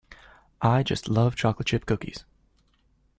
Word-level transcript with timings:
I 0.63 0.81
just 0.81 1.07
love 1.09 1.35
chocolate 1.35 1.67
chip 1.67 1.85
cookies. 1.85 2.25